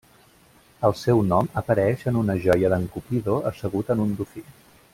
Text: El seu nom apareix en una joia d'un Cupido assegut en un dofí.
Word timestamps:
El 0.87 0.95
seu 1.01 1.19
nom 1.27 1.49
apareix 1.61 2.05
en 2.13 2.17
una 2.21 2.37
joia 2.47 2.73
d'un 2.75 2.89
Cupido 2.97 3.37
assegut 3.51 3.93
en 3.97 4.03
un 4.07 4.17
dofí. 4.23 4.45